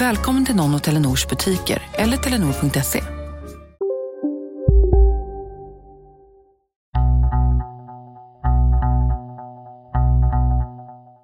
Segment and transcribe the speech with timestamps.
[0.00, 3.02] Välkommen till någon av Telenors butiker eller telenor.se.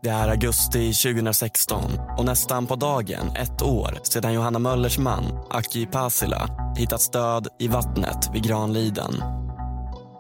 [0.03, 1.83] Det är augusti 2016
[2.19, 7.69] och nästan på dagen ett år sedan Johanna Möllers man, Aki Pasila, hittats död i
[7.69, 9.13] vattnet vid Granliden.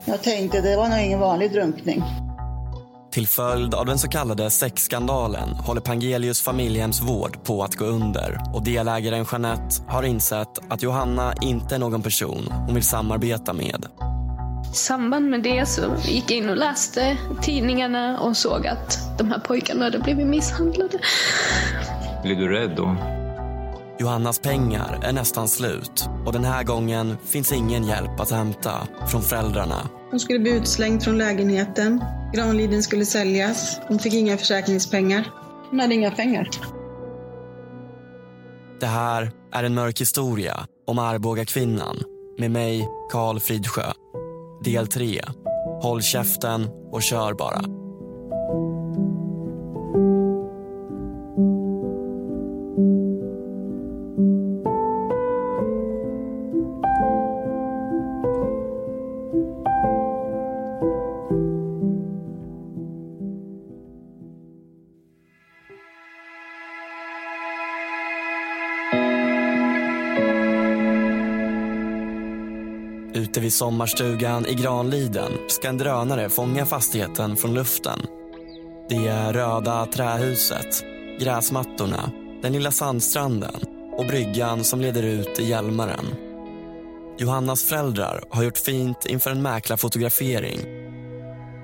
[0.05, 2.05] Jag tänkte det var nog ingen vanlig drunkning.
[3.17, 8.65] Till följd av den så kallade sexskandalen håller Pangelius familjehemsvård på att gå under och
[8.65, 13.87] delägaren Jeanette har insett att Johanna inte är någon person hon vill samarbeta med.
[14.73, 19.31] I samband med det så gick jag in och läste tidningarna och såg att de
[19.31, 20.99] här pojkarna hade blivit misshandlade.
[22.23, 22.97] Blir du rädd då?
[23.99, 29.23] Johannas pengar är nästan slut och den här gången finns ingen hjälp att hämta från
[29.23, 29.91] föräldrarna.
[30.11, 32.05] Hon skulle bli utslängd från lägenheten.
[32.35, 33.81] Granliden skulle säljas.
[33.89, 35.31] Hon fick inga försäkringspengar.
[35.71, 36.49] Hon hade inga pengar.
[38.81, 41.97] Det här är en mörk historia om Arboga kvinnan
[42.39, 43.93] med mig, Karl Fridsjö.
[44.65, 45.21] Del 3.
[45.83, 47.86] Håll käften och kör bara.
[73.17, 78.01] Ute vid sommarstugan i Granliden ska en drönare fånga fastigheten från luften.
[78.89, 80.85] Det röda trähuset,
[81.21, 82.11] gräsmattorna,
[82.43, 83.61] den lilla sandstranden
[83.93, 86.07] och bryggan som leder ut i Hjälmaren.
[87.19, 90.61] Johannas föräldrar har gjort fint inför en mäklarfotografering.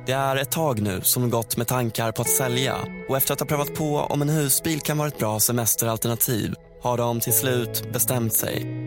[0.07, 2.77] Det är ett tag nu som gått med tankar på att sälja
[3.09, 6.97] och efter att ha prövat på om en husbil kan vara ett bra semesteralternativ har
[6.97, 8.82] de till slut bestämt sig.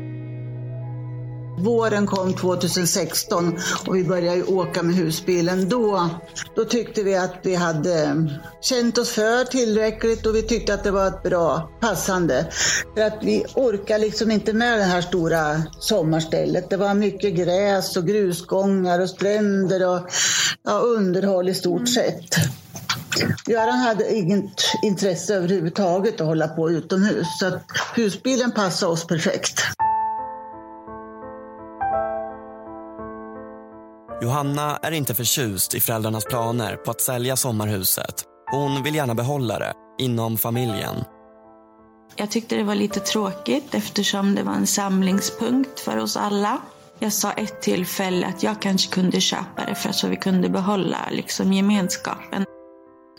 [1.58, 5.70] Våren kom 2016 och vi började åka med husbilen.
[5.70, 6.10] Då,
[6.56, 8.28] då tyckte vi att vi hade
[8.62, 12.48] känt oss för tillräckligt och vi tyckte att det var ett bra passande.
[12.96, 16.70] För att vi orkar liksom inte med det här stora sommarstället.
[16.70, 20.10] Det var mycket gräs och grusgångar och stränder och
[20.64, 22.36] ja, underhåll i stort sett.
[23.48, 27.62] Göran hade inget intresse överhuvudtaget att hålla på utomhus så att
[27.96, 29.62] husbilen passade oss perfekt.
[34.22, 38.24] Johanna är inte förtjust i föräldrarnas planer på att sälja sommarhuset.
[38.52, 40.96] Hon vill gärna behålla det inom familjen.
[42.16, 46.62] Jag tyckte det var lite tråkigt eftersom det var en samlingspunkt för oss alla.
[47.00, 50.50] Jag sa ett tillfälle att jag kanske kunde köpa det för att så vi kunde
[50.50, 52.46] behålla liksom gemenskapen.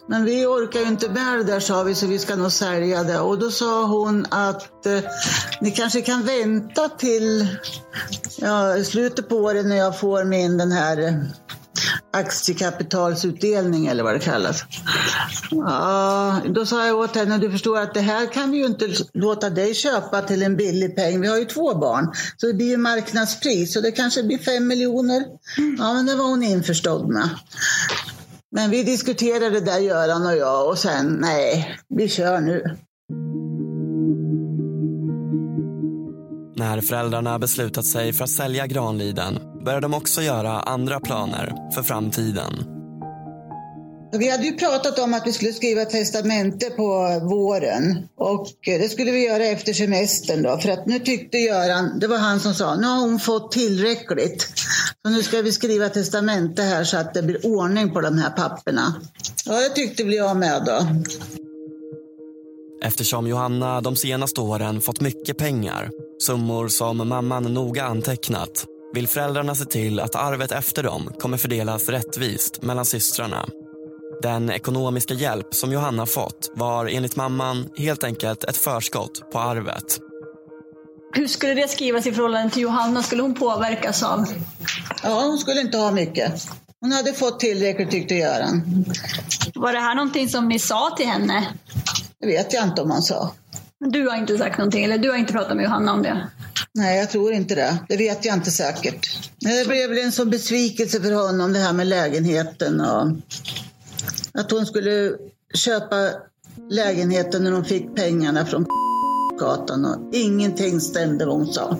[0.08, 3.02] Men vi orkar ju inte med det där sa vi så vi ska nog sälja
[3.02, 3.20] det.
[3.20, 5.00] Och då sa hon att eh,
[5.60, 7.48] ni kanske kan vänta till
[8.36, 11.14] ja, slutet på året när jag får min den här eh,
[12.12, 14.64] aktiekapitalsutdelning eller vad det kallas.
[15.50, 18.88] Ja, då sa jag åt henne, du förstår att det här kan vi ju inte
[19.12, 21.20] låta dig köpa till en billig peng.
[21.20, 24.66] Vi har ju två barn, så det blir ju marknadspris Så det kanske blir fem
[24.66, 25.24] miljoner.
[25.78, 27.28] Ja, men det var hon införstådd med.
[28.50, 32.76] Men vi diskuterade det där Göran och jag och sen nej, vi kör nu.
[36.56, 41.82] När föräldrarna beslutat sig för att sälja Granliden börjar de också göra andra planer för
[41.82, 42.75] framtiden.
[44.18, 48.88] Vi hade ju pratat om att vi skulle skriva testamente på våren och eh, det
[48.88, 52.54] skulle vi göra efter semestern då för att nu tyckte Göran, det var han som
[52.54, 54.48] sa, nu har hon fått tillräckligt.
[55.02, 58.30] Så nu ska vi skriva testamente här så att det blir ordning på de här
[58.30, 58.94] papperna.
[59.44, 60.86] Ja, det tyckte väl jag med då.
[62.84, 69.54] Eftersom Johanna de senaste åren fått mycket pengar Summor som mamman noga antecknat vill föräldrarna
[69.54, 73.46] se till att arvet efter dem kommer fördelas rättvist mellan systrarna.
[74.22, 79.98] Den ekonomiska hjälp som Johanna fått var enligt mamman helt enkelt ett förskott på arvet.
[81.12, 83.02] Hur skulle det skrivas i förhållande till Johanna?
[83.02, 84.26] Skulle hon påverkas av?
[85.02, 86.42] Ja, hon skulle inte ha mycket.
[86.80, 88.84] Hon hade fått tillräckligt tyckte Göran.
[89.54, 91.46] Var det här någonting som ni sa till henne?
[92.20, 93.32] Det vet jag inte om han sa.
[93.78, 96.28] Du har inte sagt någonting, eller du har inte pratat med Johanna om det?
[96.74, 97.78] Nej, jag tror inte det.
[97.88, 99.18] Det vet jag inte säkert.
[99.40, 103.12] Det blev väl en sån besvikelse för honom det här med lägenheten och
[104.36, 105.12] att hon skulle
[105.54, 106.10] köpa
[106.70, 108.66] lägenheten när hon fick pengarna från
[109.38, 111.76] gatan och ingenting stämde vad hon sa.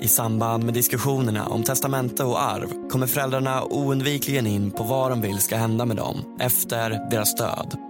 [0.00, 5.20] I samband med diskussionerna om testamente och arv kommer föräldrarna oundvikligen in på vad de
[5.20, 7.89] vill ska hända med dem efter deras död.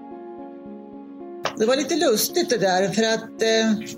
[1.61, 3.91] Det var lite lustigt det där för att eh,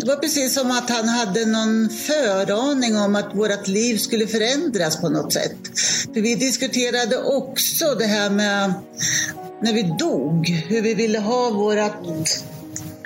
[0.00, 5.00] det var precis som att han hade någon föraning om att vårt liv skulle förändras
[5.00, 5.56] på något sätt.
[6.14, 8.72] För vi diskuterade också det här med
[9.62, 11.96] när vi dog, hur vi ville ha vårat,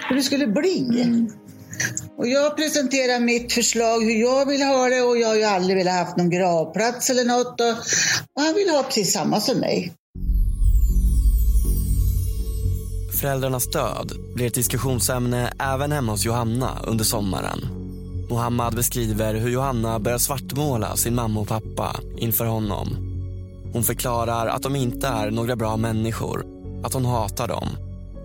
[0.09, 0.87] hur det skulle bli.
[2.17, 5.77] Och jag presenterade mitt förslag hur jag vill ha det och jag har ju aldrig
[5.77, 7.61] velat haft någon gravplats eller något.
[7.61, 9.93] Och han vill ha precis samma som mig.
[13.21, 17.59] Föräldrarnas död blir ett diskussionsämne även hemma hos Johanna under sommaren.
[18.31, 22.89] Mohammad beskriver hur Johanna börjar svartmåla sin mamma och pappa inför honom.
[23.73, 26.47] Hon förklarar att de inte är några bra människor,
[26.85, 27.69] att hon hatar dem.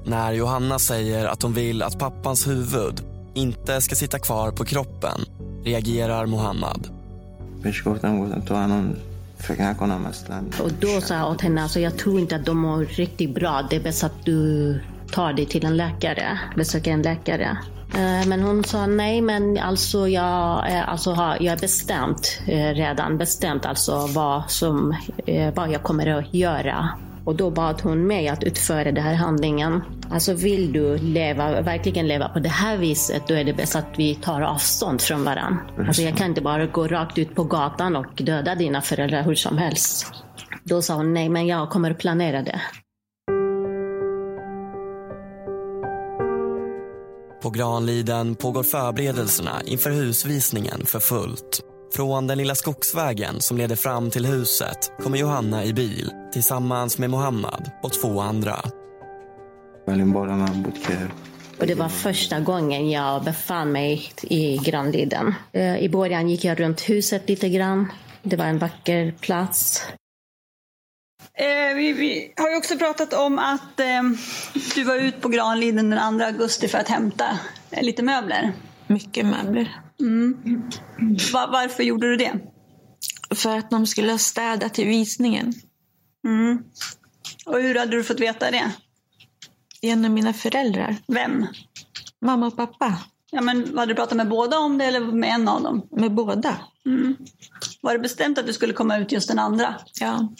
[0.05, 3.01] När Johanna säger att hon vill att pappans huvud
[3.33, 5.21] inte ska sitta kvar på kroppen
[5.63, 6.89] reagerar Mohammad.
[10.61, 13.67] Och då sa jag åt henne, alltså, jag tror inte att de mår riktigt bra.
[13.69, 14.79] Det är bäst att du
[15.11, 17.57] tar dig till en läkare, besöker en läkare.
[17.93, 23.17] Eh, men hon sa nej, men alltså jag, alltså har, jag är bestämt eh, redan
[23.17, 24.95] bestämt alltså vad, som,
[25.25, 26.89] eh, vad jag kommer att göra.
[27.25, 29.81] Och då bad hon mig att utföra den här handlingen.
[30.09, 33.93] Alltså vill du leva, verkligen leva på det här viset, då är det bäst att
[33.97, 35.59] vi tar avstånd från varandra.
[35.87, 39.35] Alltså jag kan inte bara gå rakt ut på gatan och döda dina föräldrar hur
[39.35, 40.13] som helst.
[40.63, 42.61] Då sa hon nej, men jag kommer att planera det.
[47.41, 51.61] På Granliden pågår förberedelserna inför husvisningen för fullt.
[51.95, 57.09] Från den lilla skogsvägen som leder fram till huset kommer Johanna i bil tillsammans med
[57.09, 58.55] Mohammad och två andra.
[61.59, 65.35] Och det var första gången jag befann mig i Granliden.
[65.51, 67.91] Eh, I början gick jag runt huset lite grann.
[68.23, 69.83] Det var en vacker plats.
[71.33, 74.03] Eh, vi, vi har ju också pratat om att eh,
[74.75, 77.39] du var ute på Granliden den 2 augusti för att hämta
[77.71, 78.53] eh, lite möbler.
[78.87, 79.84] Mycket möbler.
[79.99, 80.37] Mm.
[81.33, 82.39] Va- varför gjorde du det?
[83.35, 85.53] För att de skulle städa till visningen.
[86.27, 86.57] Mm.
[87.45, 88.71] Och hur hade du fått veta det?
[89.81, 90.95] Genom mina föräldrar.
[91.07, 91.45] Vem?
[92.21, 92.97] Mamma och pappa.
[93.31, 95.87] Ja, men hade du pratat med båda om det eller med en av dem?
[95.91, 96.57] Med båda.
[96.85, 97.15] Mm.
[97.81, 99.75] Var det bestämt att du skulle komma ut just den andra?
[100.01, 100.33] Ja.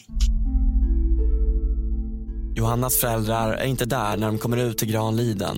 [2.55, 5.57] Johannas föräldrar är inte där när de kommer ut till Granliden.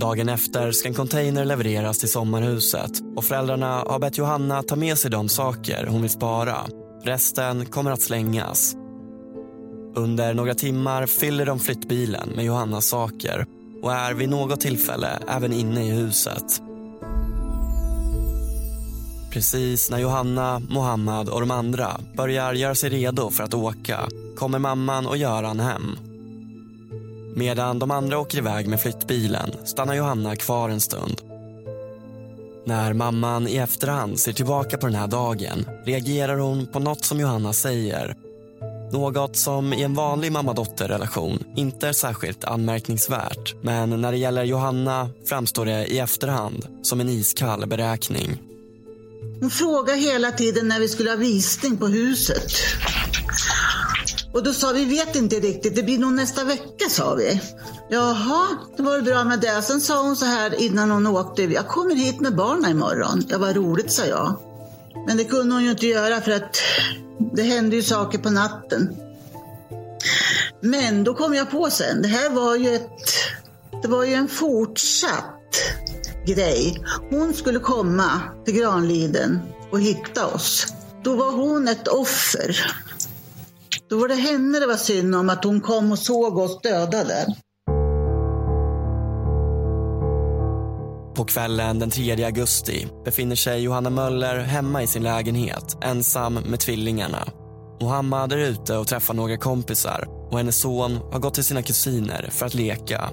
[0.00, 4.98] Dagen efter ska en container levereras till sommarhuset och föräldrarna har bett Johanna ta med
[4.98, 6.56] sig de saker hon vill spara.
[7.04, 8.76] Resten kommer att slängas.
[9.94, 13.46] Under några timmar fyller de flyttbilen med Johannas saker
[13.82, 16.62] och är vid något tillfälle även inne i huset.
[19.32, 24.58] Precis när Johanna, Mohammad och de andra börjar göra sig redo för att åka kommer
[24.58, 26.07] mamman och Göran hem.
[27.38, 31.20] Medan de andra åker iväg med flyttbilen stannar Johanna kvar en stund.
[32.66, 37.20] När mamman i efterhand ser tillbaka på den här dagen reagerar hon på något som
[37.20, 38.16] Johanna säger.
[38.92, 43.54] Något som i en vanlig mamma-dotter-relation inte är särskilt anmärkningsvärt.
[43.62, 48.42] Men när det gäller Johanna framstår det i efterhand som en iskall beräkning.
[49.40, 52.52] Hon frågade hela tiden när vi skulle ha visning på huset.
[54.32, 57.40] Och då sa vi, vi vet inte riktigt, det blir nog nästa vecka sa vi.
[57.88, 59.62] Jaha, det var bra med det.
[59.62, 63.24] Sen sa hon så här innan hon åkte, jag kommer hit med barnen imorgon.
[63.28, 64.34] Ja, vad roligt sa jag.
[65.06, 66.56] Men det kunde hon ju inte göra för att
[67.32, 68.96] det hände ju saker på natten.
[70.60, 73.02] Men då kom jag på sen, det här var ju ett,
[73.82, 75.34] det var ju en fortsatt
[76.26, 76.84] grej.
[77.10, 80.66] Hon skulle komma till Granliden och hitta oss.
[81.02, 82.74] Då var hon ett offer.
[83.90, 87.04] Då var det henne det var synd om att hon kom och såg oss döda
[87.04, 87.26] där.
[91.14, 96.60] På kvällen den 3 augusti befinner sig Johanna Möller hemma i sin lägenhet ensam med
[96.60, 97.28] tvillingarna.
[97.80, 102.28] Mohammad är ute och träffar några kompisar och hennes son har gått till sina kusiner
[102.30, 103.10] för att leka.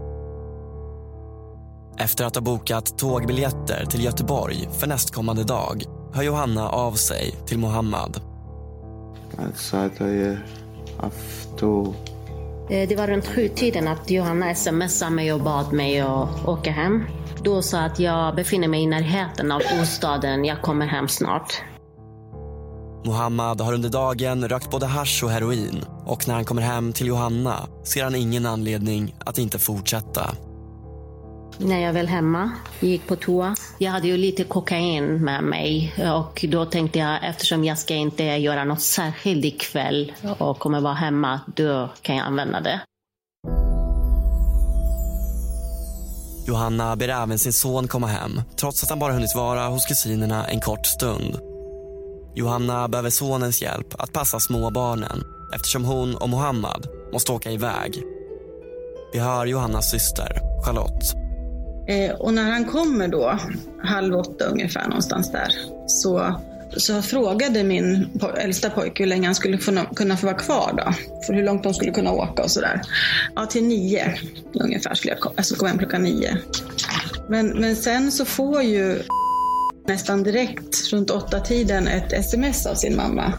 [1.97, 7.59] Efter att ha bokat tågbiljetter till Göteborg för nästkommande dag hör Johanna av sig till
[7.59, 8.21] Mohammad.
[9.37, 10.37] Alltså att jag
[10.99, 11.93] after
[12.69, 17.03] Eh, Det var runt sjutiden att Johanna smsade mig och bad mig att åka hem.
[17.43, 21.61] Då sa att jag befinner mig i närheten av bostaden, jag kommer hem snart.
[23.05, 27.07] Mohammad har under dagen rökt både hasch och heroin och när han kommer hem till
[27.07, 30.35] Johanna ser han ingen anledning att inte fortsätta.
[31.57, 33.55] När jag väl hemma, gick på toa.
[33.77, 38.23] Jag hade ju lite kokain med mig och då tänkte jag eftersom jag ska inte
[38.23, 42.81] göra något särskilt ikväll och kommer vara hemma, då kan jag använda det.
[46.47, 50.47] Johanna ber även sin son komma hem trots att han bara hunnit vara hos kusinerna
[50.47, 51.39] en kort stund.
[52.35, 55.23] Johanna behöver sonens hjälp att passa småbarnen
[55.55, 58.03] eftersom hon och Mohammad måste åka iväg.
[59.13, 61.24] Vi hör Johannas syster, Charlotte.
[61.87, 63.39] Eh, och när han kommer då,
[63.83, 65.49] halv åtta ungefär någonstans där,
[65.87, 66.41] så,
[66.77, 69.57] så frågade min äldsta pojke hur länge han skulle
[69.95, 70.93] kunna få vara kvar då.
[71.25, 72.81] För hur långt de skulle kunna åka och sådär.
[73.35, 74.17] Ja, till nio
[74.53, 75.33] ungefär skulle jag komma.
[75.37, 76.37] alltså komma hem klockan nio.
[77.29, 79.01] Men, men sen så får ju
[79.87, 83.33] nästan direkt runt åtta tiden ett sms av sin mamma.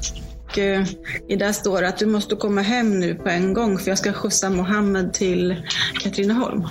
[0.44, 0.84] Och, eh,
[1.28, 3.98] I där står det att du måste komma hem nu på en gång för jag
[3.98, 5.56] ska skjutsa Mohammed till
[6.02, 6.64] Katrineholm.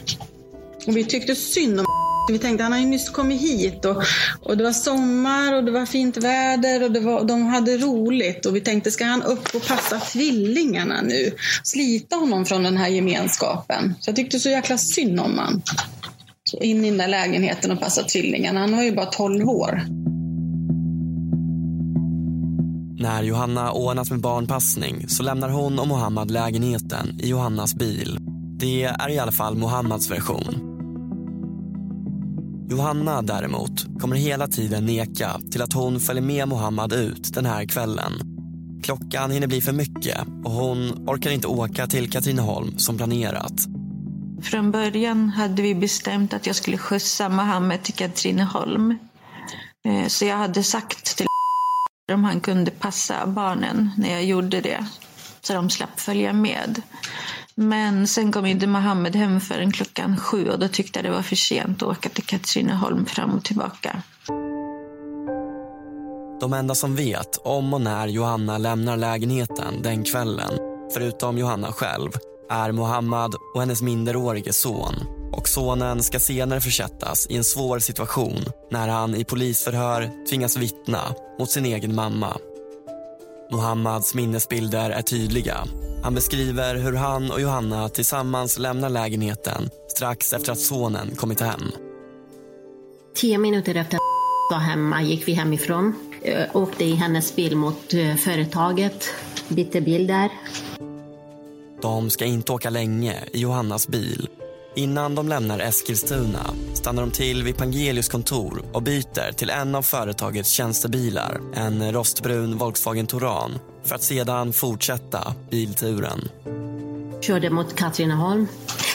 [0.87, 1.85] Och vi tyckte synd om
[2.31, 4.03] vi tänkte han har ju nyss kommit hit och,
[4.41, 8.45] och det var sommar och det var fint väder och det var, de hade roligt.
[8.45, 11.31] Och vi tänkte, ska han upp och passa tvillingarna nu?
[11.63, 13.95] Slita honom från den här gemenskapen.
[13.99, 15.61] Så jag tyckte så jäkla synd om han.
[16.43, 18.59] Så in i den där lägenheten och passa tvillingarna.
[18.59, 19.81] Han var ju bara 12 år.
[22.99, 28.17] När Johanna ordnat med barnpassning så lämnar hon och Mohammad lägenheten i Johannas bil.
[28.59, 30.74] Det är i alla fall Mohammads version.
[32.69, 37.65] Johanna däremot kommer hela tiden neka till att hon följer med Mohammad ut den här
[37.65, 38.11] kvällen.
[38.83, 43.53] Klockan hinner bli för mycket och hon orkar inte åka till Katrineholm som planerat.
[44.43, 48.97] Från början hade vi bestämt att jag skulle skjutsa Mohammed till Katrineholm.
[49.85, 51.27] Eh, så jag hade sagt till
[52.13, 54.85] om han kunde passa barnen när jag gjorde det.
[55.41, 56.81] Så de slapp följa med.
[57.57, 61.21] Men sen kom inte Mohammed hem förrän klockan sju och då tyckte jag det var
[61.21, 64.01] för sent att åka till Katrineholm fram och tillbaka.
[66.39, 70.53] De enda som vet om och när Johanna lämnar lägenheten den kvällen,
[70.93, 72.11] förutom Johanna själv,
[72.49, 74.93] är Mohammad och hennes minderårige son.
[75.31, 78.39] Och sonen ska senare försättas i en svår situation
[78.71, 81.01] när han i polisförhör tvingas vittna
[81.39, 82.37] mot sin egen mamma.
[83.51, 85.57] Mohammads minnesbilder är tydliga.
[86.03, 91.71] Han beskriver hur han och Johanna tillsammans lämnar lägenheten strax efter att sonen kommit hem.
[93.15, 94.01] Tio minuter efter att
[94.51, 95.95] var hemma gick vi hemifrån.
[96.21, 99.09] Eh, Åkte i hennes bil mot eh, företaget.
[99.47, 100.29] Bytte bil där.
[101.81, 104.29] De ska inte åka länge i Johannas bil.
[104.75, 106.39] Innan de lämnar Eskilstuna
[106.73, 112.57] stannar de till vid Pangelius kontor och byter till en av företagets tjänstebilar, en rostbrun
[112.57, 113.51] Volkswagen Touran,
[113.83, 116.29] för att sedan fortsätta bilturen.
[117.21, 118.47] Körde mot Katrineholm.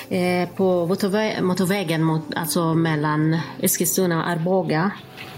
[0.09, 4.91] Eh, på motorvä- motorvägen mot, alltså mellan Eskilstuna och Arboga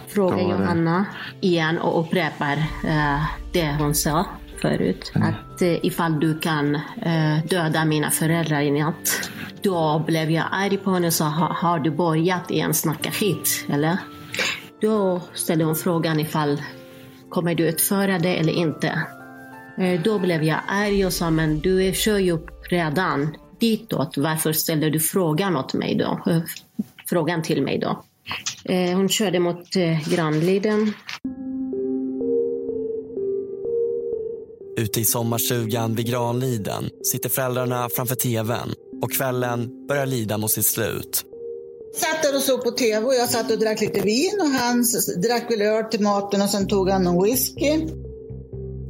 [0.09, 1.07] frågar Johanna
[1.41, 3.23] igen och upprepar eh,
[3.53, 4.27] det hon sa
[4.63, 5.13] förut.
[5.15, 9.31] Att ifall du kan eh, döda mina föräldrar i natt.
[9.63, 13.97] Då blev jag arg på henne och sa, har du börjat igen snacka skit, eller?
[14.81, 16.63] Då ställde hon frågan ifall
[17.29, 19.03] kommer du utföra det eller inte.
[19.79, 22.39] Eh, Då blev jag arg och sa, men du är- kör ju
[22.71, 24.17] redan ditåt.
[24.17, 26.31] Varför ställer du frågan åt mig då?
[26.33, 26.41] Eh,
[27.07, 28.03] frågan till mig då.
[28.65, 29.99] Eh, Hon körde mot eh,
[34.77, 40.67] Ute i sommarstugan vid Granliden sitter föräldrarna framför tvn och kvällen börjar lida mot sitt
[40.67, 41.25] slut.
[41.95, 44.85] Satt där och såg på tv och jag satt och drack lite vin och han
[45.23, 47.87] drack väl öl till maten och sen tog han en whisky.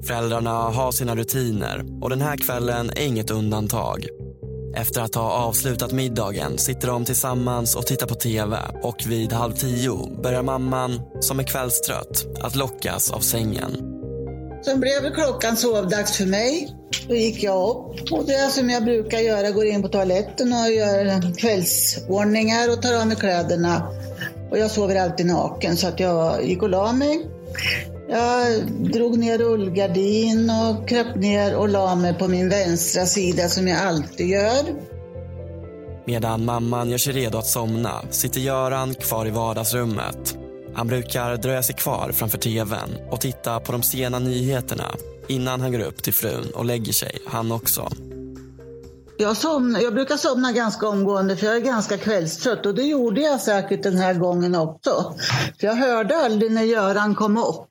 [0.06, 4.06] Föräldrarna har sina rutiner och den här kvällen är inget undantag.
[4.76, 9.52] Efter att ha avslutat middagen sitter de tillsammans och tittar på tv och vid halv
[9.52, 13.91] tio börjar mamman, som är kvällstrött, att lockas av sängen.
[14.64, 16.76] Sen blev klockan sovdags för mig.
[17.08, 20.52] Då gick jag upp och det är som jag brukar göra, går in på toaletten
[20.52, 23.88] och gör kvällsordningar och tar av mig kläderna.
[24.50, 27.26] Och jag sover alltid naken så att jag gick och la mig.
[28.08, 33.68] Jag drog ner rullgardin och kröp ner och la mig på min vänstra sida som
[33.68, 34.64] jag alltid gör.
[36.06, 40.41] Medan mamman gör sig redo att somna sitter Göran kvar i vardagsrummet.
[40.74, 44.84] Han brukar dröja sig kvar framför tvn och titta på de sena nyheterna
[45.28, 47.88] innan han går upp till frun och lägger sig, han också.
[49.18, 53.20] Jag, somnar, jag brukar somna ganska omgående för jag är ganska kvällstrött och det gjorde
[53.20, 55.14] jag säkert den här gången också.
[55.60, 57.68] För jag hörde aldrig när Göran kom upp.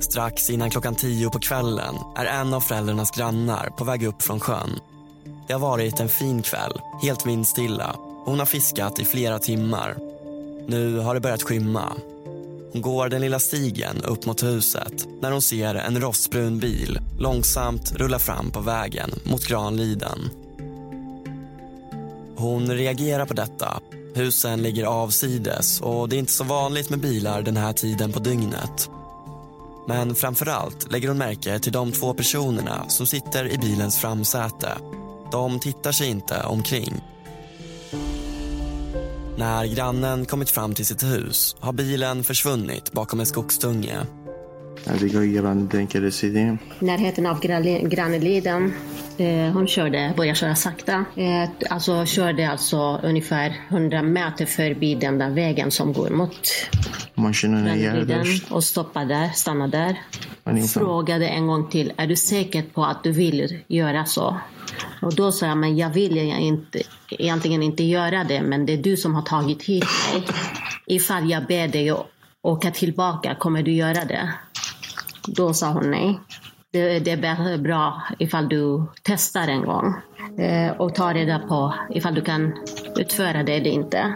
[0.00, 4.40] Strax innan klockan tio på kvällen är en av föräldrarnas grannar på väg upp från
[4.40, 4.70] sjön.
[5.46, 7.96] Det har varit en fin kväll, helt vindstilla.
[8.24, 9.96] Hon har fiskat i flera timmar.
[10.66, 11.92] Nu har det börjat skymma.
[12.72, 17.92] Hon går den lilla stigen upp mot huset när hon ser en rostbrun bil långsamt
[17.92, 20.30] rulla fram på vägen mot Granliden.
[22.36, 23.80] Hon reagerar på detta.
[24.14, 28.18] Husen ligger avsides och det är inte så vanligt med bilar den här tiden på
[28.18, 28.90] dygnet.
[29.88, 34.72] Men framför allt lägger hon märke till de två personerna som sitter i bilens framsäte.
[35.34, 37.00] De tittar sig inte omkring.
[39.38, 44.06] När grannen kommit fram till sitt hus har bilen försvunnit bakom en skogsdunge.
[46.78, 47.40] Närheten av
[47.88, 48.72] Granneliden.
[49.18, 51.04] Eh, hon körde, började köra sakta.
[51.16, 56.48] Eh, alltså körde alltså ungefär 100 meter förbi den där vägen som går mot
[57.82, 60.00] Granneliden och stoppade där, stannade där.
[60.80, 64.36] Frågade en gång till, är du säker på att du vill göra så?
[65.02, 68.82] Och då sa jag, men jag vill inte, egentligen inte göra det, men det är
[68.82, 70.24] du som har tagit hit mig.
[70.86, 71.92] Ifall jag ber dig
[72.42, 74.34] åka tillbaka, kommer du göra det?
[75.26, 76.20] Då sa hon nej.
[76.72, 79.94] Det, det är bra ifall du testar en gång
[80.38, 82.52] eh, och tar reda på ifall du kan
[82.96, 84.14] utföra det eller inte.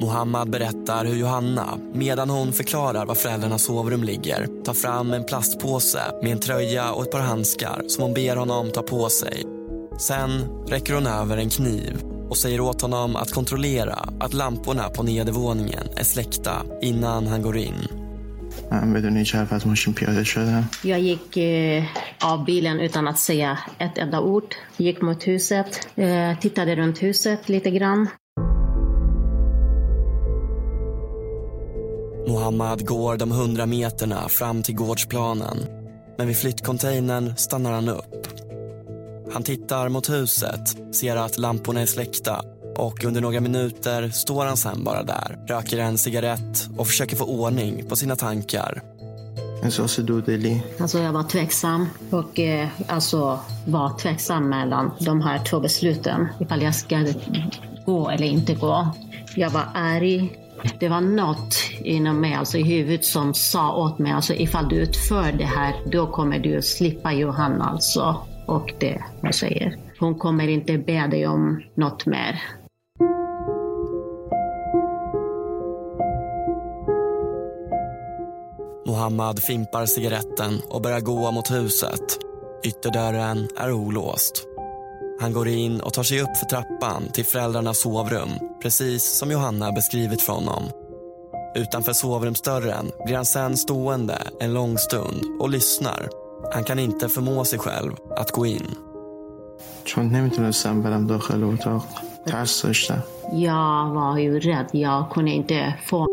[0.00, 6.00] Mohammad berättar hur Johanna, medan hon förklarar var föräldrarnas sovrum ligger tar fram en plastpåse
[6.22, 9.44] med en tröja och ett par handskar som hon ber honom ta på sig.
[9.98, 10.30] Sen
[10.68, 15.86] räcker hon över en kniv och säger åt honom att kontrollera att lamporna på nedervåningen
[15.96, 18.01] är släckta innan han går in.
[20.82, 21.84] Jag gick eh,
[22.24, 24.54] av bilen utan att säga ett enda ord.
[24.76, 28.08] Gick mot huset, eh, tittade runt huset lite grann.
[32.28, 35.58] Mohammad går de hundra meterna fram till gårdsplanen.
[36.18, 38.26] Men vid flyttcontainern stannar han upp.
[39.32, 42.42] Han tittar mot huset, ser att lamporna är släckta
[42.76, 47.24] och under några minuter står han sen bara där, röker en cigarett och försöker få
[47.24, 48.82] ordning på sina tankar.
[50.80, 56.28] Alltså jag var tveksam och eh, alltså var tveksam mellan de här två besluten.
[56.40, 57.06] Ifall jag ska
[57.86, 58.88] gå eller inte gå.
[59.36, 60.38] Jag var arg.
[60.80, 64.76] Det var något inom mig, alltså i huvudet, som sa åt mig, alltså ifall du
[64.76, 68.16] utför det här, då kommer du slippa Johanna alltså.
[68.46, 72.42] Och det, jag säger, hon kommer inte be dig om något mer.
[79.02, 82.18] Mohammad fimpar cigaretten och börjar gå mot huset.
[82.64, 84.46] Ytterdörren är olåst.
[85.20, 88.28] Han går in och tar sig upp för trappan till föräldrarnas sovrum
[88.62, 90.62] precis som Johanna beskrivit för honom.
[91.54, 96.08] Utanför sovrumsdörren blir han sen stående en lång stund och lyssnar.
[96.52, 98.74] Han kan inte förmå sig själv att gå in.
[103.32, 104.68] Jag var ju rädd.
[104.72, 106.06] Jag kunde inte få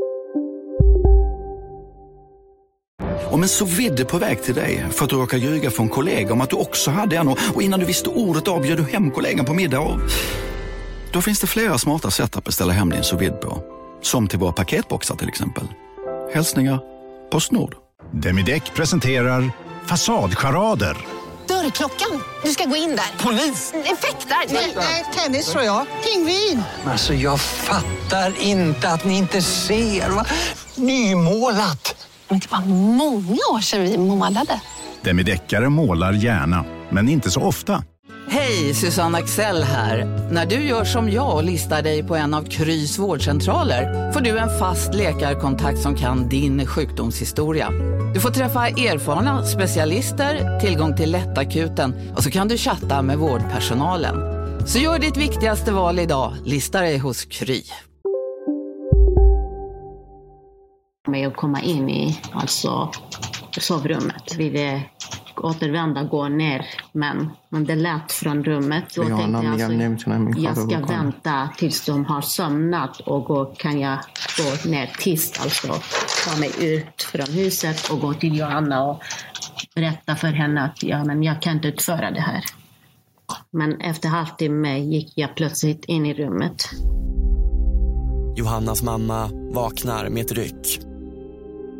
[3.31, 6.33] Om en så vidde på väg till dig för att du råkar ljuga från kollega
[6.33, 9.11] om att du också hade en och innan du visste ordet av bjöd du hem
[9.11, 9.99] kollegan på middag och...
[11.11, 13.63] Då finns det flera smarta sätt att beställa hem din sous på.
[14.01, 15.63] Som till våra paketboxar till exempel.
[16.33, 16.79] Hälsningar
[17.31, 17.75] Postnord.
[18.11, 19.51] Demideck presenterar
[19.85, 20.97] Fasadcharader.
[21.47, 22.23] Dörrklockan.
[22.43, 23.23] Du ska gå in där.
[23.23, 23.73] Polis?
[23.73, 24.53] Effektar?
[24.75, 25.85] Nej, tennis tror jag.
[26.03, 26.63] Pingvin.
[26.85, 30.09] Alltså jag fattar inte att ni inte ser.
[30.09, 30.25] Va?
[30.75, 31.88] Nymålat.
[32.29, 32.65] Men det var
[32.95, 34.61] många år sedan vi målade.
[35.01, 37.83] Demideckare målar gärna, men inte så ofta.
[38.31, 40.05] Hej, Susanne Axel här.
[40.31, 44.37] När du gör som jag och listar dig på en av Krys vårdcentraler får du
[44.37, 47.69] en fast läkarkontakt som kan din sjukdomshistoria.
[48.13, 54.15] Du får träffa erfarna specialister, tillgång till lättakuten och så kan du chatta med vårdpersonalen.
[54.67, 57.63] Så gör ditt viktigaste val idag, lista dig hos Kry.
[61.09, 62.91] Med att komma in i alltså,
[63.51, 64.55] sovrummet vid
[65.39, 66.65] och återvända, gå ner.
[66.91, 68.83] Men, men det lät från rummet.
[68.95, 73.97] Då tänkte jag namn- jag ska vänta tills de har somnat och då kan jag
[74.37, 75.67] gå ner tyst, alltså
[76.25, 78.99] ta mig ut från huset och gå till Johanna och
[79.75, 82.43] berätta för henne att ja, men jag kan inte utföra det här.
[83.51, 86.69] Men efter halvtimme gick jag plötsligt in i rummet.
[88.35, 90.88] Johannas mamma vaknar med ett ryck.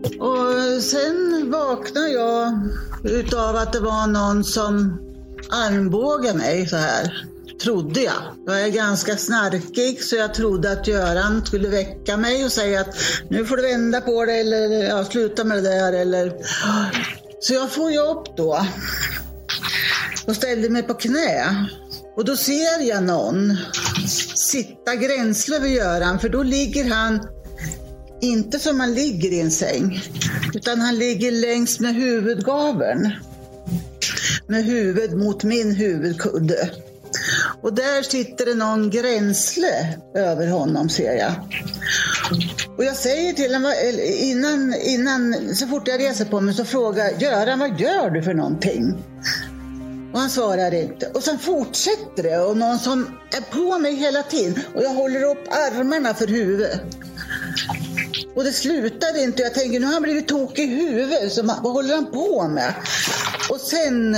[0.04, 2.60] Och sen vaknade jag
[3.04, 5.00] utav att det var någon som
[5.50, 7.26] armbågade mig så här.
[7.64, 8.14] Trodde jag.
[8.46, 12.96] Jag är ganska snarkig så jag trodde att Göran skulle väcka mig och säga att
[13.30, 16.34] nu får du vända på dig eller ja, sluta med det där eller...
[17.40, 18.66] Så jag får ju upp då
[20.28, 21.68] och ställde mig på knä.
[22.16, 23.58] Och då ser jag någon
[24.36, 27.28] sitta gränsle vid Göran för då ligger han
[28.22, 30.02] inte som man ligger i en säng,
[30.54, 33.10] utan han ligger längs med huvudgaveln.
[34.48, 36.70] Med huvud mot min huvudkudde.
[37.62, 41.34] Och där sitter det någon gränsle över honom ser jag.
[42.78, 47.06] Och jag säger till honom, innan, innan, så fort jag reser på mig så frågar
[47.06, 48.94] jag, Göran vad gör du för någonting?
[50.14, 51.08] Och han svarar inte.
[51.14, 54.64] Och sen fortsätter det och någon som är på mig hela tiden.
[54.76, 56.82] Och jag håller upp armarna för huvudet.
[58.40, 59.42] Och det slutade inte.
[59.42, 61.34] Jag tänker nu har han blivit tokig i huvudet.
[61.34, 62.74] Så vad håller han på med?
[63.50, 64.16] Och sen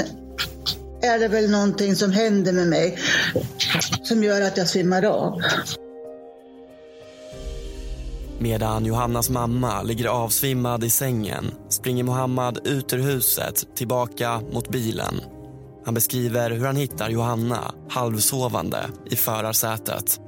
[1.02, 2.98] är det väl någonting som händer med mig
[4.04, 5.42] som gör att jag svimmar av.
[8.40, 15.22] Medan Johannas mamma ligger avsvimmad i sängen springer Mohammad ut ur huset tillbaka mot bilen.
[15.86, 20.20] Han beskriver hur han hittar Johanna halvsovande i förarsätet.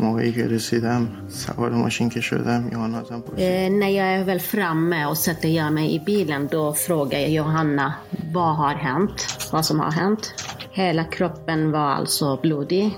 [0.00, 4.40] موقعی که رسیدم سوار ماشین که شدم یوهانا ازم پرسید Eh, när jag är väl
[4.40, 7.94] framme och sätter jag mig i bilen då frågar jag Johanna
[8.32, 9.48] vad har hänt?
[9.52, 10.34] Vad som har hänt?
[10.72, 12.90] Hela kroppen var alltså blodig.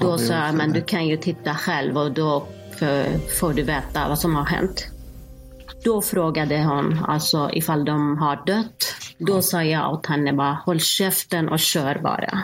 [0.00, 2.46] Då sa jag, men du kan ju titta själv och då
[2.80, 3.06] f-
[3.40, 4.86] får du veta vad som har hänt.
[5.84, 8.94] Då frågade hon alltså ifall de har dött.
[9.18, 12.38] Då sa jag åt henne bara, håll käften och kör bara.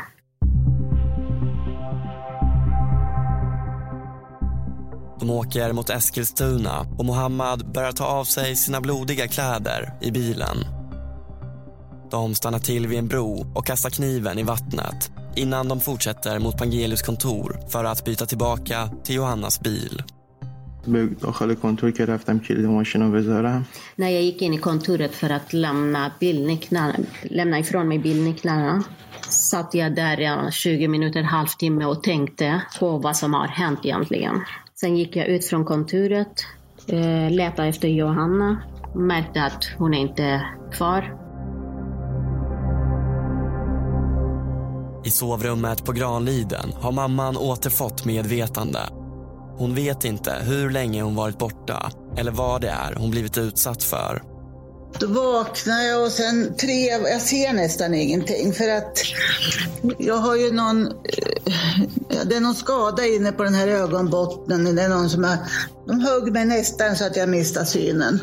[5.23, 10.57] De åker mot Eskilstuna och Mohammad börjar ta av sig sina blodiga kläder i bilen.
[12.11, 16.59] De stannar till vid en bro och kastar kniven i vattnet innan de fortsätter mot
[16.59, 20.03] Pangelius kontor för att byta tillbaka till Johannas bil.
[20.87, 25.15] به داخل کنتور که رفتم کلید ماشین رو بذارم När jag gick in i kontoret
[25.15, 28.83] för att lämna, bilnycklarna, lämna ifrån mig bilnycklarna
[29.29, 34.41] satt jag där i 20 minuter, halvtimme och tänkte på vad som har hänt egentligen.
[34.84, 36.46] Sen gick jag ut från kontoret,
[36.88, 38.64] eh, letade efter Johanna,
[38.96, 41.18] märkte att hon är inte kvar.
[45.06, 48.80] I sovrummet på Granliden har mamman återfått medvetande.
[49.58, 53.84] Hon vet inte hur länge hon varit borta eller vad det är hon blivit utsatt
[53.84, 54.33] för.
[55.00, 59.00] Då vaknar jag och sen tre, jag ser nästan ingenting för att
[59.98, 64.76] jag har ju någon, eh, det är någon skada inne på den här ögonbottnen.
[64.76, 65.38] Det är någon som har,
[65.88, 68.20] de högg mig nästan så att jag mistade synen.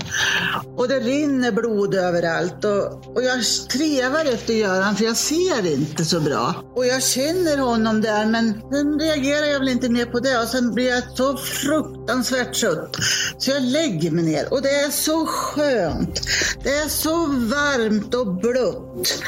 [0.76, 6.04] Och det rinner blod överallt och, och jag trevar efter Göran för jag ser inte
[6.04, 6.54] så bra.
[6.76, 10.48] Och jag känner honom där men sen reagerar jag väl inte mer på det och
[10.48, 12.96] sen blir jag så fruktansvärt trött.
[13.38, 16.20] Så jag lägger mig ner och det är så skönt.
[16.62, 19.22] Det är så varmt och blött.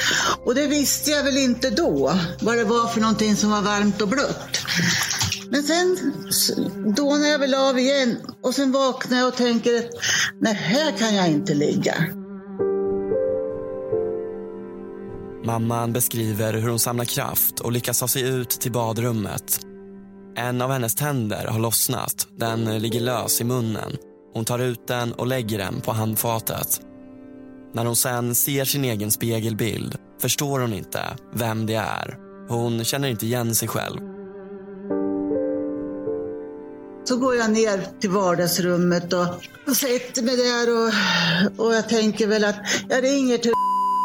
[0.44, 4.02] Och det visste jag väl inte då, vad det var för någonting som var varmt
[4.02, 4.58] och blött.
[5.52, 5.96] Men sen
[6.96, 9.90] dånar jag väl av igen och sen vaknar jag och tänker att
[10.40, 11.94] nej, här kan jag inte ligga.
[15.44, 19.60] Mamman beskriver hur hon samlar kraft och lyckas ta sig ut till badrummet.
[20.36, 22.28] En av hennes tänder har lossnat.
[22.36, 23.96] Den ligger lös i munnen.
[24.34, 26.80] Hon tar ut den och lägger den på handfatet.
[27.74, 31.02] När hon sen ser sin egen spegelbild förstår hon inte
[31.34, 32.18] vem det är.
[32.48, 34.11] Hon känner inte igen sig själv.
[37.04, 39.26] Så går jag ner till vardagsrummet och,
[39.66, 42.56] och sätter mig där och, och jag tänker väl att
[42.88, 43.52] jag ringer till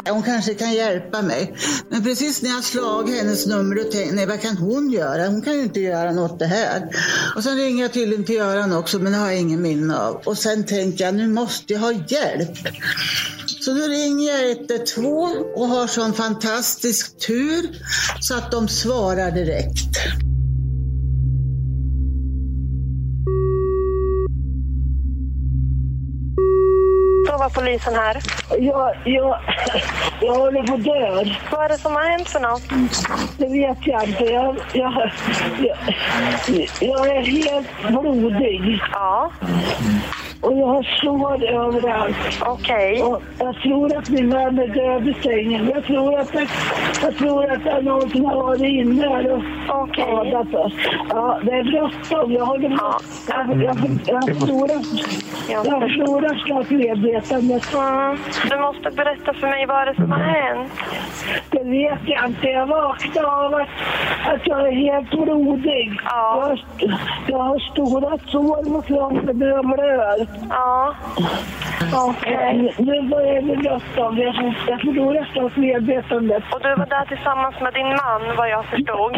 [0.10, 1.56] hon kanske kan hjälpa mig.
[1.90, 5.28] Men precis när jag slagit hennes nummer då tänkte jag, nej vad kan hon göra?
[5.28, 6.90] Hon kan ju inte göra något det här.
[7.36, 10.22] Och sen ringer jag tydligen till Göran också men det har jag ingen minne av.
[10.26, 12.58] Och sen tänker jag, nu måste jag ha hjälp.
[13.62, 17.70] Så nu ringer jag 112 och har sån fantastisk tur
[18.20, 19.98] så att de svarar direkt.
[27.48, 28.18] Jobbar polisen här.
[28.60, 29.40] Jag, jag,
[30.22, 31.36] jag håller på att dö.
[31.52, 32.62] Vad är det som har hänt för något?
[33.38, 34.24] Det vet jag inte.
[34.24, 35.12] Jag, jag,
[35.60, 35.78] jag,
[36.80, 38.82] jag är helt blodig.
[38.92, 39.32] Ja.
[40.42, 42.16] Och jag har sår överallt.
[42.46, 43.04] Okej.
[43.04, 45.72] Och jag tror att min man är död i sängen.
[45.74, 46.48] Jag tror att det,
[47.02, 50.74] jag tror att det är någon som har varit inne här och skadat oss.
[51.10, 52.32] Ja, det är bråttom.
[52.32, 53.00] Jag håller på.
[53.28, 54.82] Jag, jag, jag förlorar,
[55.50, 57.74] jag förlorar snart medvetandet.
[57.74, 58.18] Mm.
[58.50, 60.72] Du måste berätta för mig vad är det som har hänt.
[61.50, 62.48] Det vet jag inte.
[62.48, 63.70] Jag vaknade av att,
[64.26, 66.00] att jag är helt blodig.
[66.04, 66.66] Jag, har,
[67.28, 70.27] jag har stora sår på kroppen och jag blöder.
[70.50, 70.96] Ja.
[71.94, 72.76] Okej.
[72.78, 74.18] Nu börjar det bråttom.
[74.18, 76.44] Jag, jag förlorar snart medvetandet.
[76.54, 79.14] Och du var där tillsammans med din man, vad jag förstod.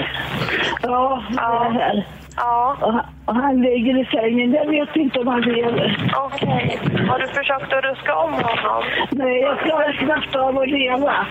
[0.81, 2.07] Ja, det är här.
[2.35, 2.77] Ja.
[2.81, 4.51] Och han, han ligger i sängen.
[4.51, 6.13] Jag vet inte om han lever.
[6.17, 6.79] Okej.
[7.09, 8.83] Har du försökt att ruska om honom?
[9.11, 11.27] Nej, jag klarar knappt av att leva.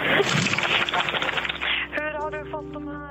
[1.91, 3.09] Hur har du fått de här...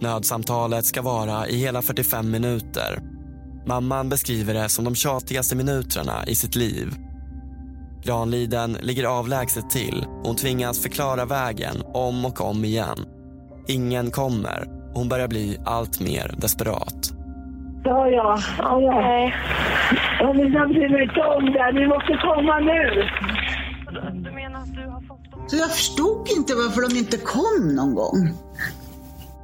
[0.00, 3.09] Nödsamtalet ska vara i hela 45 minuter.
[3.66, 6.94] Mamman beskriver det som de tjatigaste minuterna i sitt liv.
[8.04, 12.98] Granliden ligger avlägset till och hon tvingas förklara vägen om och om igen.
[13.68, 17.12] Ingen kommer och hon börjar bli allt mer desperat.
[17.84, 18.38] Ja, ja.
[18.58, 19.32] ja, ja.
[20.20, 20.46] Jag vill
[21.02, 21.72] inte om det.
[21.72, 23.08] Ni måste komma nu.
[25.46, 28.34] Så jag förstod inte varför de inte kom någon gång.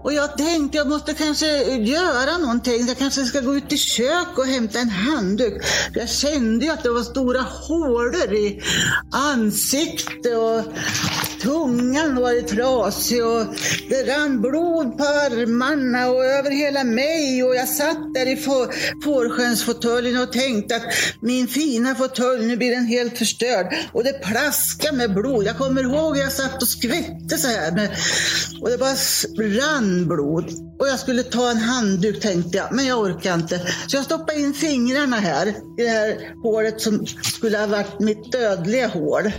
[0.07, 2.87] Och jag tänkte jag måste kanske göra någonting.
[2.87, 5.63] Jag kanske ska gå ut i kök och hämta en handduk.
[5.95, 8.63] Jag kände ju att det var stora hålor i
[9.13, 10.63] ansiktet och
[11.43, 13.47] tungan var trasig och
[13.89, 18.37] det rann blod på armarna och över hela mig och jag satt där i
[19.05, 20.83] fårskönsfåtöljen och tänkte att
[21.21, 23.75] min fina fåtölj, nu blir den helt förstörd.
[23.93, 25.45] Och det plaskade med blod.
[25.45, 27.91] Jag kommer ihåg jag satt och skvätte så här med,
[28.63, 28.95] och det bara
[29.39, 30.51] rann blod.
[30.79, 33.61] Och jag skulle ta en handduk tänkte jag, men jag orkar inte.
[33.87, 38.33] Så jag stoppade in fingrarna här i det här hålet som skulle ha varit mitt
[38.33, 39.33] dödliga hål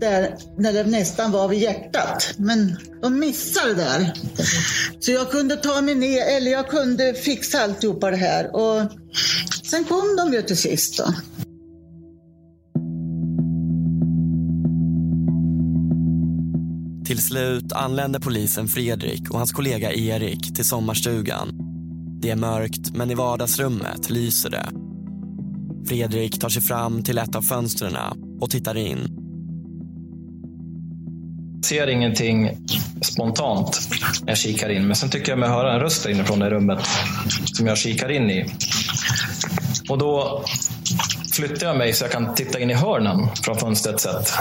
[0.00, 2.34] där, när det nästan var vid hjärtat.
[2.36, 4.12] Men de missade där.
[5.00, 8.56] Så jag kunde ta mig ner, eller jag kunde fixa alltihopa det här.
[8.56, 8.92] Och
[9.70, 11.14] sen kom de ju till sist då.
[17.12, 21.48] Till slut anländer polisen Fredrik och hans kollega Erik till sommarstugan.
[22.22, 24.68] Det är mörkt, men i vardagsrummet lyser det.
[25.88, 27.96] Fredrik tar sig fram till ett av fönstren
[28.40, 28.98] och tittar in.
[31.54, 32.50] Jag ser ingenting
[33.00, 33.88] spontant
[34.22, 34.86] när jag kikar in.
[34.86, 36.80] Men sen tycker jag mig höra en röst inifrån det rummet
[37.44, 38.46] som jag kikar in i.
[39.88, 40.44] Och då
[41.32, 44.32] flyttar jag mig så jag kan titta in i hörnen från fönstret sett.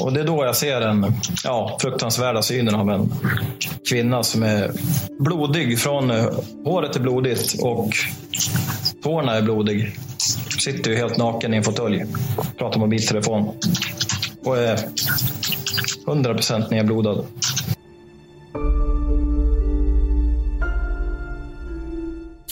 [0.00, 1.12] Och det är då jag ser den
[1.44, 3.12] ja, fruktansvärda synen av en
[3.88, 4.70] kvinna som är
[5.18, 5.78] blodig.
[5.78, 6.26] Från eh,
[6.64, 7.90] håret är blodigt och
[9.02, 9.96] tårna är blodig.
[10.58, 12.04] Sitter ju helt naken i en fåtölj.
[12.58, 13.54] Pratar mobiltelefon.
[14.44, 14.78] Och är
[16.06, 17.26] 100% nedblodad.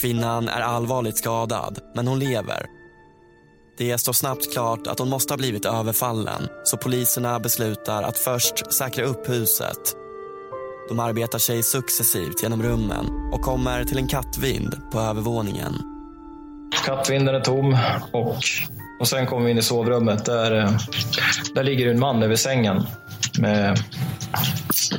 [0.01, 2.82] Kvinnan är allvarligt skadad, men hon lever.
[3.83, 8.73] Det står snabbt klart att hon måste ha blivit överfallen så poliserna beslutar att först
[8.73, 9.97] säkra upp huset.
[10.89, 15.73] De arbetar sig successivt genom rummen och kommer till en kattvind på övervåningen.
[16.87, 17.79] Kattvinden är tom
[18.13, 18.37] och,
[19.01, 20.25] och sen kommer vi in i sovrummet.
[20.25, 20.71] Där, eh,
[21.55, 22.83] där ligger en man över sängen
[23.39, 23.79] med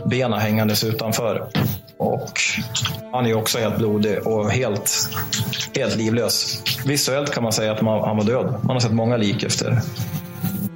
[0.05, 1.49] benen hängandes utanför.
[2.03, 2.41] Och
[3.11, 5.09] han är också helt blodig och helt,
[5.75, 6.63] helt livlös.
[6.85, 8.59] Visuellt kan man säga att man, han var död.
[8.63, 9.81] Man har sett många lik efter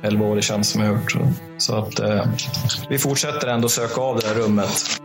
[0.04, 1.16] 11 år i tjänst som jag gjort.
[1.58, 2.26] Så att eh,
[2.90, 5.00] vi fortsätter ändå söka av det här rummet.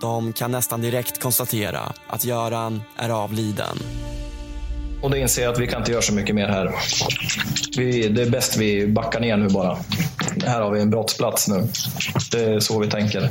[0.00, 3.78] De kan nästan direkt konstatera att Göran är avliden.
[5.02, 6.74] Och då inser jag att vi kan inte göra så mycket mer här.
[7.76, 9.78] Vi, det är bäst vi backar ner nu bara.
[10.46, 11.68] Här har vi en brottsplats nu.
[12.32, 13.30] Det är så vi tänker.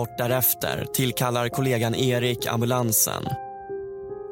[0.00, 3.22] Kort därefter tillkallar kollegan Erik ambulansen.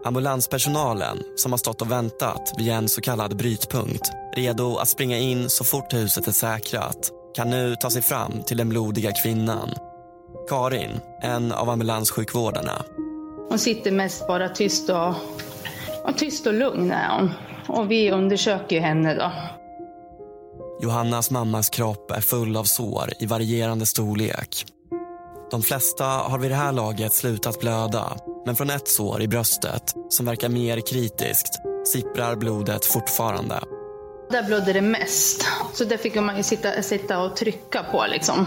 [0.05, 5.51] Ambulanspersonalen, som har stått och väntat vid en så kallad brytpunkt redo att springa in
[5.51, 9.71] så fort huset är säkrat kan nu ta sig fram till den blodiga kvinnan.
[10.49, 12.83] Karin, en av ambulanssjukvårdarna.
[13.49, 15.15] Hon sitter mest bara tyst och,
[16.05, 17.31] och tyst och lugn är hon.
[17.77, 19.33] Och vi undersöker henne då.
[20.83, 24.67] Johannas mammas kropp är full av sår i varierande storlek.
[25.51, 29.95] De flesta har vid det här laget slutat blöda Men från ett sår i bröstet,
[30.09, 31.61] som verkar mer kritiskt,
[31.93, 33.61] sipprar blodet fortfarande.
[34.31, 35.47] Där blödde det mest.
[35.73, 38.47] Så där fick man sitta, sitta och trycka på liksom.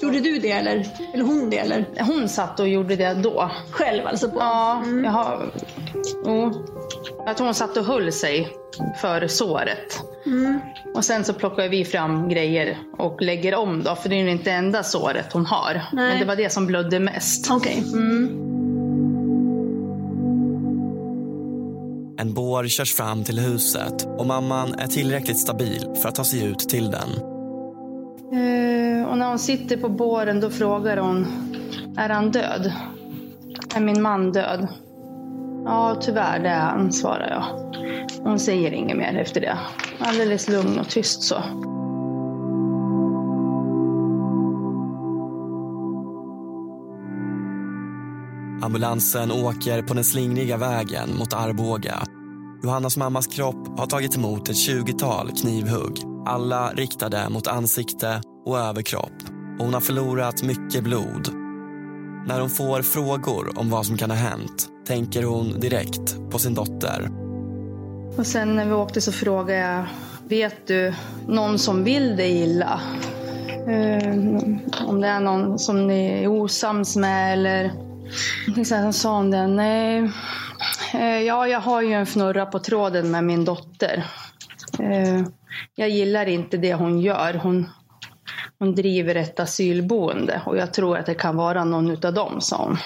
[0.00, 1.84] Gjorde du det eller, eller hon det eller?
[2.00, 3.50] Hon satt och gjorde det då.
[3.70, 4.30] Själv alltså?
[4.30, 4.38] På.
[4.38, 5.50] Ja, jag har...
[6.24, 6.52] Oh.
[7.26, 8.48] Jag tror hon satt och höll sig
[9.00, 10.00] för såret.
[10.26, 10.60] Mm.
[10.94, 14.30] Och sen så plockar vi fram grejer och lägger om då, för det är ju
[14.30, 15.72] inte enda såret hon har.
[15.74, 15.82] Nej.
[15.92, 17.50] Men det var det som blödde mest.
[17.50, 17.84] Okej.
[17.92, 18.57] Mm.
[22.20, 26.44] En bår körs fram till huset och mamman är tillräckligt stabil för att ta sig
[26.44, 27.10] ut till den.
[28.32, 31.26] Uh, och när hon sitter på båren då frågar hon,
[31.96, 32.72] är han död?
[33.74, 34.68] Är min man död?
[35.64, 37.44] Ja, tyvärr det är han, svarar jag.
[38.24, 39.58] Hon säger inget mer efter det.
[39.98, 41.42] Alldeles lugn och tyst så.
[48.62, 52.02] Ambulansen åker på den slingriga vägen mot Arboga.
[52.62, 55.98] Johannas mammas kropp har tagit emot ett 20-tal knivhugg.
[56.26, 59.12] Alla riktade mot ansikte och överkropp.
[59.58, 61.28] Och hon har förlorat mycket blod.
[62.26, 66.54] När hon får frågor om vad som kan ha hänt tänker hon direkt på sin
[66.54, 67.10] dotter.
[68.18, 69.84] Och sen när vi åkte så frågade jag,
[70.28, 70.94] vet du
[71.26, 72.80] någon som vill dig illa?
[73.66, 74.14] Eh,
[74.88, 77.87] om det är någon som ni är osams med eller...
[78.66, 80.10] Sen sa hon det, nej.
[80.94, 84.04] Eh, ja, jag har ju en fnurra på tråden med min dotter.
[84.78, 85.22] Eh,
[85.74, 87.34] jag gillar inte det hon gör.
[87.34, 87.68] Hon,
[88.58, 92.64] hon driver ett asylboende och jag tror att det kan vara någon utav dem, sa
[92.64, 92.76] hon.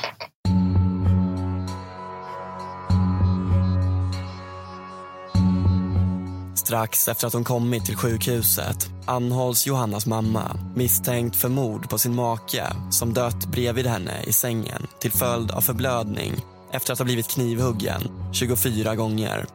[6.73, 12.15] Strax efter att hon kommit till sjukhuset anhålls Johannas mamma misstänkt för mord på sin
[12.15, 16.33] make som dött bredvid henne i sängen till följd av förblödning
[16.73, 19.47] efter att ha blivit knivhuggen 24 gånger.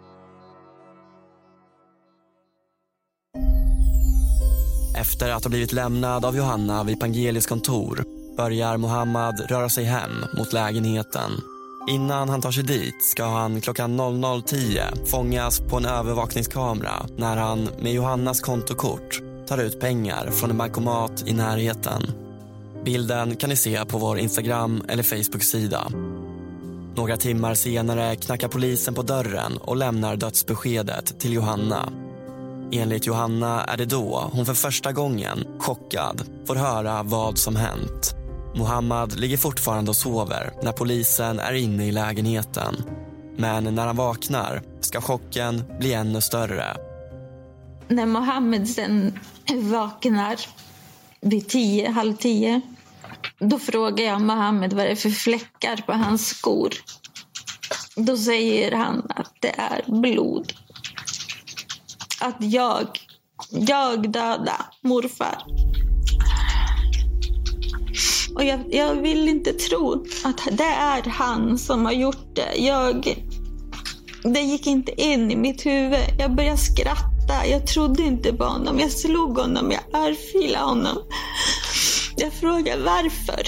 [4.98, 8.04] Efter att ha blivit lämnad av Johanna vid Pangelis kontor
[8.38, 11.32] börjar Mohammad röra sig hem mot lägenheten.
[11.88, 17.70] Innan han tar sig dit ska han klockan 00.10 fångas på en övervakningskamera när han
[17.80, 22.04] med Johannas kontokort tar ut pengar från en bankomat i närheten.
[22.86, 25.88] Bilden kan ni se på vår Instagram eller Facebook-sida.
[26.96, 31.90] Några timmar senare knackar polisen på dörren och lämnar dödsbeskedet till Johanna.
[32.72, 38.17] Enligt Johanna är det då hon för första gången, chockad, får höra vad som hänt.
[38.58, 42.76] Mohammad ligger fortfarande och sover när polisen är inne i lägenheten.
[43.38, 46.78] Men när han vaknar ska chocken bli ännu större.
[47.88, 49.20] När Mohammed sen
[49.56, 50.36] vaknar
[51.22, 52.62] vid tio, halv tio
[53.40, 56.74] då frågar jag Mohammed vad det är för fläckar på hans skor.
[57.96, 60.54] Då säger han att det är blod.
[62.22, 62.88] Att jag,
[63.50, 65.44] jag dödade morfar.
[68.38, 72.56] Och jag, jag vill inte tro att det är han som har gjort det.
[72.56, 73.26] Jag,
[74.24, 76.00] det gick inte in i mitt huvud.
[76.20, 77.48] Jag började skratta.
[77.50, 78.80] Jag trodde inte på honom.
[78.80, 79.72] Jag slog honom.
[79.72, 80.98] Jag örfilade honom.
[82.18, 83.42] Jag frågade varför.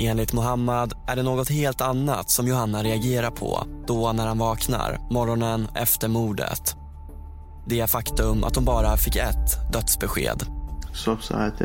[0.00, 4.98] Enligt Mohammad är det något helt annat som Johanna reagerar på då när han vaknar
[5.10, 6.76] morgonen efter mordet
[7.68, 10.42] det faktum att hon bara fick ett dödsbesked.
[10.92, 11.58] Så sa att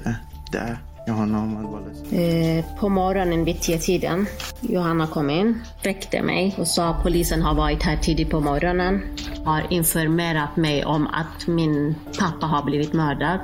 [0.51, 4.25] där, Johanna har eh, På morgonen vid tiden,
[4.61, 9.01] Johanna kom in, väckte mig och sa att polisen har varit här tidigt på morgonen.
[9.45, 13.39] Har informerat mig om att min pappa har blivit mördad.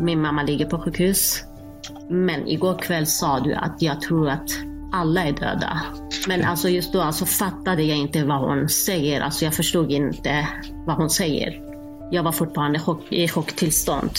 [0.00, 1.44] Min mamma ligger på sjukhus.
[2.10, 4.50] Men igår kväll sa du att jag tror att
[4.92, 5.80] alla är döda.
[6.28, 9.20] Men alltså just då alltså fattade jag inte vad hon säger.
[9.20, 10.48] Alltså jag förstod inte
[10.86, 11.63] vad hon säger.
[12.10, 14.10] Jag var fortfarande i chocktillstånd.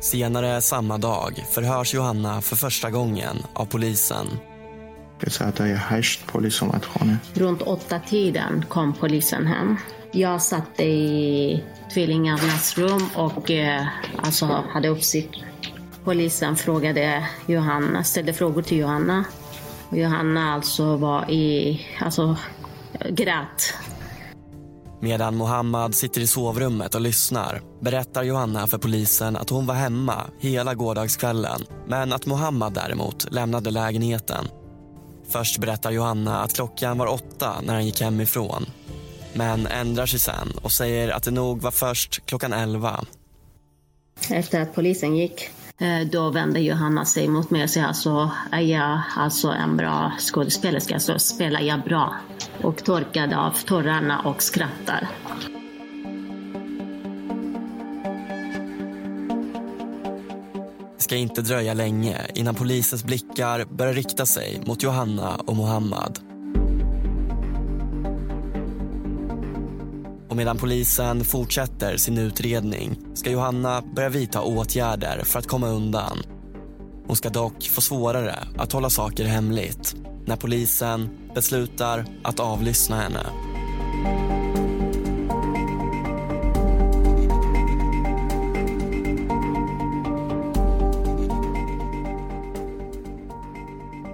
[0.00, 4.26] Senare samma dag förhörs Johanna för första gången av polisen.
[7.34, 9.76] Runt åtta tiden kom polisen hem.
[10.12, 11.64] Jag satt i
[11.94, 13.86] tvillingarnas rum och eh,
[14.22, 15.36] alltså, hade uppsikt.
[16.04, 19.24] Polisen frågade Johanna, ställde frågor till Johanna.
[19.90, 22.36] Johanna alltså var i, alltså
[23.10, 23.74] grät
[25.00, 30.26] Medan Mohammad sitter i sovrummet och lyssnar berättar Johanna för polisen att hon var hemma
[30.38, 34.48] hela gårdagskvällen men att Mohammad däremot lämnade lägenheten.
[35.28, 38.66] Först berättar Johanna att klockan var åtta när han gick hemifrån
[39.32, 43.04] men ändrar sig sen och säger att det nog var först klockan elva.
[44.30, 45.50] Efter att polisen gick
[45.80, 50.12] Eh, då vände Johanna sig mot mig och sa alltså, är jag alltså en bra
[50.18, 52.14] skådespelerska så spelar jag bra.
[52.62, 55.08] Och torkade av tårarna och skrattar.
[60.96, 66.29] Det ska inte dröja länge innan polisens blickar börjar rikta sig mot Johanna och Mohammad.
[70.40, 76.18] Medan polisen fortsätter sin utredning ska Johanna börja vidta åtgärder för att komma undan.
[77.06, 83.26] Hon ska dock få svårare att hålla saker hemligt när polisen beslutar att avlyssna henne.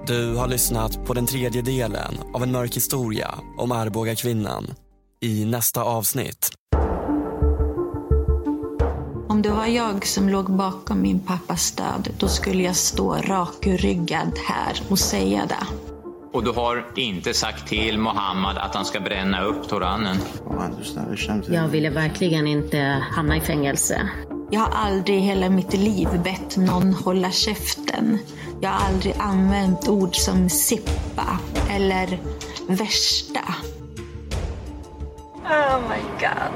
[0.07, 4.75] Du har lyssnat på den tredje delen av en mörk historia om Arboga kvinnan.
[5.21, 6.51] I nästa avsnitt.
[9.29, 14.33] Om det var jag som låg bakom min pappas död, då skulle jag stå rakryggad
[14.49, 15.67] här och säga det.
[16.33, 20.17] Och du har inte sagt till Mohammad att han ska bränna upp Toranen?
[21.49, 22.79] Jag ville verkligen inte
[23.11, 24.11] hamna i fängelse.
[24.51, 28.19] Jag har aldrig i hela mitt liv bett någon hålla käften.
[28.61, 31.39] Jag har aldrig använt ord som sippa
[31.71, 32.19] eller
[32.69, 33.55] värsta.
[35.51, 36.53] Oh my god.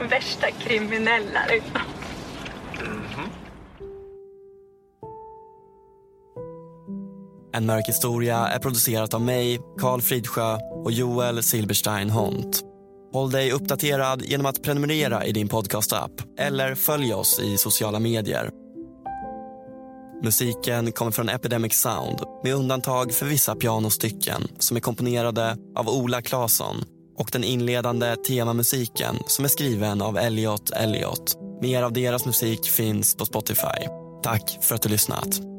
[0.10, 1.80] Värsta kriminella liksom.
[7.52, 12.62] En mörk historia är producerat av mig, Karl Fridsjö och Joel Silberstein Hont.
[13.12, 18.65] Håll dig uppdaterad genom att prenumerera i din podcastapp eller följ oss i sociala medier.
[20.22, 26.22] Musiken kommer från Epidemic Sound med undantag för vissa pianostycken som är komponerade av Ola
[26.22, 26.76] Claesson
[27.16, 31.38] och den inledande temamusiken som är skriven av Elliot Elliot.
[31.62, 33.88] Mer av deras musik finns på Spotify.
[34.22, 35.55] Tack för att du lyssnat.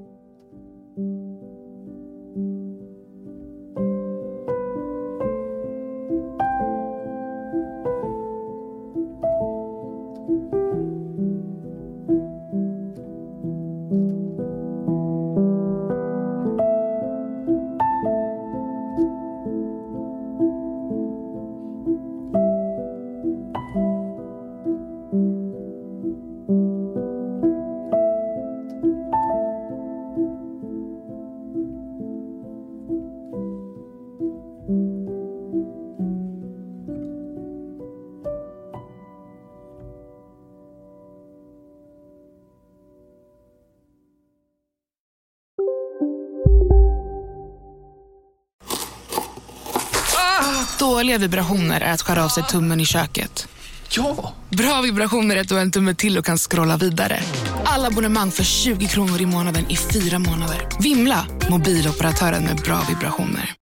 [50.97, 53.47] Dåliga vibrationer är att skära av sig tummen i köket.
[53.89, 54.33] Ja!
[54.49, 57.19] Bra vibrationer är att du har en tumme till och kan scrolla vidare.
[57.63, 60.67] Alla abonnemang för 20 kronor i månaden i fyra månader.
[60.79, 61.25] Vimla!
[61.49, 63.53] Mobiloperatören med bra vibrationer.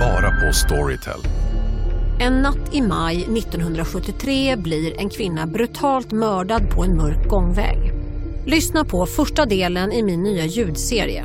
[0.00, 1.20] Bara på Storytel.
[2.20, 7.92] En natt i maj 1973 blir en kvinna brutalt mördad på en mörk gångväg.
[8.46, 11.24] Lyssna på första delen i min nya ljudserie.